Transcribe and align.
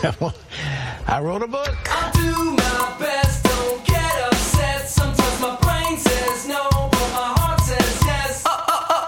I 1.06 1.20
wrote 1.20 1.42
a 1.42 1.46
book. 1.46 1.76
I 1.84 2.10
do 2.14 2.52
my 2.52 2.96
best, 2.98 3.44
don't 3.44 3.84
get 3.86 4.32
upset. 4.32 4.88
Sometimes 4.88 5.40
my 5.42 5.56
brain 5.56 5.98
says 5.98 6.48
no, 6.48 6.70
but 6.70 7.10
my 7.12 7.34
heart 7.36 7.60
says 7.60 8.02
yes. 8.06 8.42
Uh, 8.46 8.48
uh, 8.48 9.06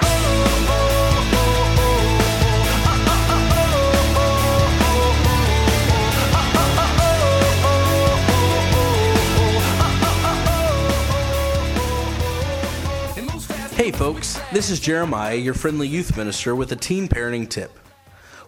uh, 13.40 13.76
hey 13.76 13.92
folks, 13.92 14.38
this 14.52 14.68
is 14.68 14.78
Jeremiah, 14.78 15.36
your 15.36 15.54
friendly 15.54 15.88
youth 15.88 16.18
minister, 16.18 16.54
with 16.54 16.70
a 16.72 16.76
teen 16.76 17.08
parenting 17.08 17.48
tip. 17.48 17.81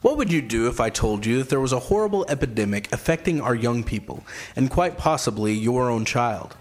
What 0.04 0.18
would 0.18 0.30
you 0.30 0.42
do 0.42 0.68
if 0.68 0.80
I 0.80 0.90
told 0.90 1.24
you 1.24 1.38
that 1.38 1.48
there 1.48 1.58
was 1.58 1.72
a 1.72 1.78
horrible 1.78 2.26
epidemic 2.28 2.92
affecting 2.92 3.40
our 3.40 3.54
young 3.54 3.82
people, 3.82 4.22
and 4.54 4.70
quite 4.70 4.98
possibly 4.98 5.54
your 5.54 5.88
own 5.88 6.04
child? 6.04 6.54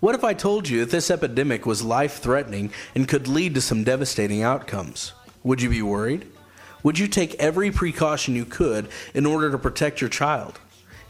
What 0.00 0.16
if 0.16 0.24
I 0.24 0.34
told 0.34 0.68
you 0.68 0.80
that 0.80 0.90
this 0.90 1.08
epidemic 1.08 1.64
was 1.64 1.84
life 1.84 2.18
threatening 2.18 2.72
and 2.96 3.06
could 3.06 3.28
lead 3.28 3.54
to 3.54 3.60
some 3.60 3.84
devastating 3.84 4.42
outcomes? 4.42 5.12
Would 5.44 5.62
you 5.62 5.70
be 5.70 5.82
worried? 5.82 6.26
Would 6.82 6.98
you 6.98 7.06
take 7.06 7.36
every 7.36 7.70
precaution 7.70 8.34
you 8.34 8.44
could 8.44 8.88
in 9.14 9.24
order 9.24 9.52
to 9.52 9.56
protect 9.58 10.00
your 10.00 10.10
child? 10.10 10.58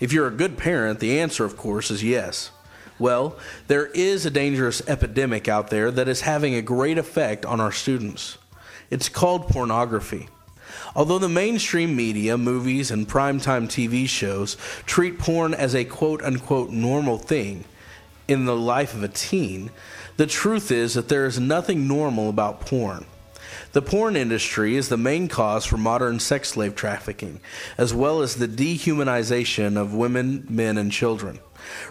If 0.01 0.13
you're 0.13 0.29
a 0.29 0.31
good 0.31 0.59
parent, 0.59 1.01
the 1.01 1.19
answer, 1.19 1.47
of 1.47 1.57
course, 1.57 1.91
is 1.91 2.05
yes. 2.05 2.51
Well, 2.99 3.39
there 3.69 3.87
is 3.87 4.27
a 4.27 4.31
dangerous 4.31 4.87
epidemic 4.87 5.49
out 5.49 5.71
there 5.71 5.91
that 5.91 6.09
is 6.09 6.21
having 6.21 6.55
a 6.55 6.61
great 6.61 6.99
effect 6.99 7.47
on 7.47 7.59
our 7.59 7.73
students. 7.73 8.37
It's 8.91 9.09
called 9.09 9.49
pornography. 9.49 10.29
Although 10.95 11.19
the 11.19 11.29
mainstream 11.29 11.97
media, 11.97 12.37
movies, 12.37 12.91
and 12.91 13.09
primetime 13.09 13.67
TV 13.67 14.09
shows 14.09 14.57
treat 14.87 15.19
porn 15.19 15.55
as 15.55 15.75
a 15.75 15.85
quote 15.85 16.23
unquote 16.23 16.71
normal 16.71 17.19
thing 17.19 17.65
in 18.29 18.45
the 18.45 18.57
life 18.57 18.95
of 18.95 19.03
a 19.03 19.09
teen, 19.09 19.71
the 20.17 20.27
truth 20.27 20.71
is 20.71 20.95
that 20.95 21.09
there 21.09 21.27
is 21.27 21.41
nothing 21.41 21.89
normal 21.89 22.29
about 22.29 22.61
porn. 22.61 23.07
The 23.73 23.83
porn 23.83 24.17
industry 24.17 24.77
is 24.77 24.89
the 24.89 24.97
main 24.97 25.29
cause 25.29 25.65
for 25.65 25.77
modern 25.77 26.19
sex 26.19 26.51
slave 26.51 26.75
trafficking, 26.75 27.41
as 27.79 27.95
well 27.95 28.21
as 28.21 28.37
the 28.37 28.49
dehumanization 28.49 29.77
of 29.77 29.95
women, 29.95 30.47
men, 30.49 30.77
and 30.77 30.91
children. 30.91 31.39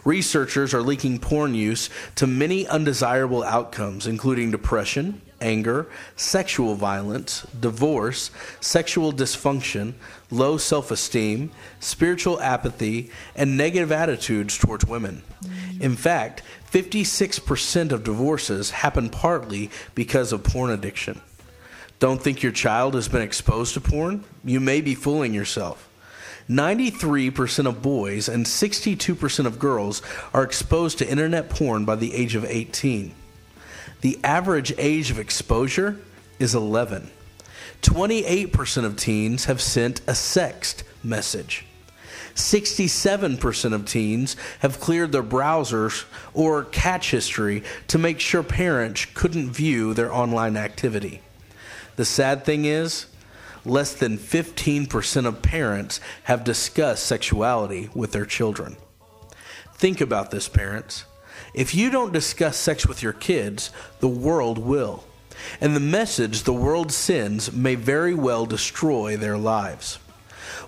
Researchers 0.06 0.74
are 0.74 0.82
linking 0.82 1.20
porn 1.20 1.56
use 1.56 1.90
to 2.16 2.28
many 2.28 2.68
undesirable 2.68 3.44
outcomes, 3.44 4.08
including 4.08 4.52
depression, 4.52 5.22
anger, 5.42 5.88
sexual 6.16 6.76
violence, 6.76 7.46
divorce, 7.60 8.32
sexual 8.60 9.14
dysfunction, 9.14 9.94
low 10.32 10.58
self 10.58 10.92
esteem, 10.92 11.52
spiritual 11.80 12.40
apathy, 12.42 13.10
and 13.36 13.58
negative 13.58 13.92
attitudes 13.92 14.58
towards 14.58 14.86
women. 14.86 15.24
In 15.80 15.96
fact, 15.96 16.44
56% 16.72 17.92
of 17.92 18.04
divorces 18.04 18.72
happen 18.72 19.10
partly 19.10 19.70
because 19.96 20.32
of 20.32 20.44
porn 20.44 20.70
addiction. 20.70 21.22
Don't 22.00 22.22
think 22.22 22.44
your 22.44 22.52
child 22.52 22.94
has 22.94 23.08
been 23.08 23.22
exposed 23.22 23.74
to 23.74 23.82
porn? 23.82 24.24
You 24.44 24.60
may 24.60 24.80
be 24.82 24.96
fooling 24.96 25.34
yourself. 25.34 25.89
93% 26.50 27.68
of 27.68 27.82
boys 27.82 28.28
and 28.28 28.46
62% 28.46 29.46
of 29.46 29.60
girls 29.60 30.02
are 30.34 30.44
exposed 30.44 30.98
to 30.98 31.10
internet 31.10 31.50
porn 31.50 31.86
by 31.86 31.96
the 31.96 32.16
age 32.16 32.34
of 32.34 32.44
18. 32.44 33.14
The 34.02 34.20
average 34.24 34.74
age 34.78 35.12
of 35.12 35.20
exposure 35.20 36.00
is 36.40 36.56
11. 36.56 37.12
28% 37.82 38.84
of 38.84 38.98
teens 38.98 39.46
have 39.46 39.62
sent 39.62 40.00
a 40.02 40.14
sext 40.14 40.84
message. 41.04 41.66
67% 42.34 43.74
of 43.74 43.86
teens 43.86 44.36
have 44.60 44.80
cleared 44.80 45.12
their 45.12 45.24
browsers 45.24 46.06
or 46.34 46.64
cache 46.64 47.12
history 47.12 47.64
to 47.88 47.98
make 47.98 48.20
sure 48.20 48.44
parents 48.44 49.06
couldn't 49.14 49.52
view 49.52 49.94
their 49.94 50.12
online 50.12 50.58
activity. 50.58 51.22
The 51.96 52.06
sad 52.06 52.46
thing 52.46 52.66
is, 52.66 53.08
less 53.70 53.94
than 53.94 54.18
15% 54.18 55.26
of 55.26 55.42
parents 55.42 56.00
have 56.24 56.44
discussed 56.44 57.06
sexuality 57.06 57.90
with 57.94 58.12
their 58.12 58.26
children. 58.26 58.78
Think 59.74 60.02
about 60.02 60.32
this, 60.32 60.50
parents. 60.50 61.06
If 61.54 61.74
you 61.74 61.90
don't 61.90 62.14
discuss 62.14 62.58
sex 62.58 62.86
with 62.86 63.02
your 63.02 63.14
kids, 63.14 63.72
the 64.00 64.08
world 64.08 64.58
will. 64.58 65.04
And 65.62 65.76
the 65.76 65.80
message 65.80 66.44
the 66.44 66.54
world 66.54 66.92
sends 66.92 67.54
may 67.54 67.76
very 67.76 68.14
well 68.14 68.46
destroy 68.46 69.16
their 69.16 69.38
lives. 69.38 70.00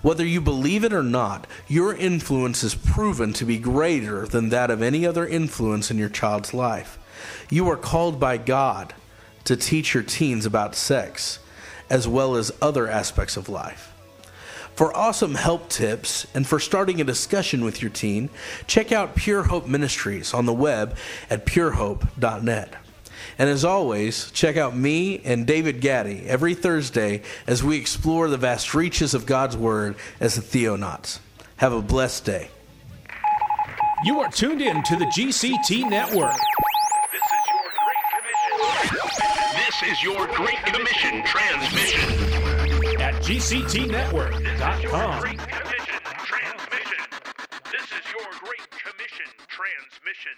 Whether 0.01 0.25
you 0.25 0.41
believe 0.41 0.83
it 0.83 0.93
or 0.93 1.03
not, 1.03 1.45
your 1.67 1.93
influence 1.93 2.63
is 2.63 2.73
proven 2.73 3.33
to 3.33 3.45
be 3.45 3.59
greater 3.59 4.25
than 4.25 4.49
that 4.49 4.71
of 4.71 4.81
any 4.81 5.05
other 5.05 5.27
influence 5.27 5.91
in 5.91 5.97
your 5.97 6.09
child's 6.09 6.53
life. 6.53 6.97
You 7.49 7.69
are 7.69 7.77
called 7.77 8.19
by 8.19 8.37
God 8.37 8.93
to 9.43 9.55
teach 9.55 9.93
your 9.93 10.03
teens 10.03 10.45
about 10.45 10.75
sex, 10.75 11.39
as 11.91 12.07
well 12.07 12.35
as 12.35 12.51
other 12.61 12.87
aspects 12.87 13.35
of 13.37 13.49
life. 13.49 13.93
For 14.75 14.95
awesome 14.95 15.35
help 15.35 15.67
tips 15.69 16.25
and 16.33 16.47
for 16.47 16.57
starting 16.57 17.01
a 17.01 17.03
discussion 17.03 17.65
with 17.65 17.81
your 17.81 17.91
teen, 17.91 18.29
check 18.65 18.93
out 18.93 19.15
Pure 19.15 19.43
Hope 19.43 19.67
Ministries 19.67 20.33
on 20.33 20.45
the 20.45 20.53
web 20.53 20.95
at 21.29 21.45
purehope.net. 21.45 22.73
And 23.37 23.49
as 23.49 23.65
always, 23.65 24.31
check 24.31 24.55
out 24.55 24.75
me 24.75 25.19
and 25.25 25.45
David 25.45 25.81
Gaddy 25.81 26.23
every 26.25 26.55
Thursday 26.55 27.21
as 27.45 27.61
we 27.61 27.77
explore 27.77 28.29
the 28.29 28.37
vast 28.37 28.73
reaches 28.73 29.13
of 29.13 29.25
God's 29.25 29.57
Word 29.57 29.95
as 30.19 30.35
the 30.35 30.41
Theonauts. 30.41 31.19
Have 31.57 31.73
a 31.73 31.81
blessed 31.81 32.23
day. 32.23 32.49
You 34.05 34.21
are 34.21 34.31
tuned 34.31 34.61
in 34.61 34.81
to 34.81 34.95
the 34.95 35.05
GCT 35.05 35.89
Network. 35.89 36.33
This 39.81 39.93
is 39.93 40.03
your 40.03 40.27
Great 40.27 40.59
Commission 40.63 41.23
transmission. 41.25 43.01
at 43.01 43.15
GCTNetwork.com. 43.23 45.21
Great 45.21 45.39
Commission 45.39 45.99
transmission. 46.23 47.03
This 47.71 47.85
is 47.89 48.05
your 48.13 48.29
Great 48.45 48.69
Commission 48.69 49.25
transmission. 49.47 50.37